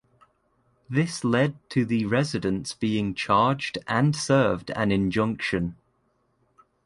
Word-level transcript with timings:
This 0.89 1.23
led 1.23 1.53
to 1.69 1.85
the 1.85 2.05
residents 2.07 2.73
being 2.73 3.13
charged 3.13 3.77
and 3.85 4.15
served 4.15 4.71
an 4.71 4.91
injunction. 4.91 5.75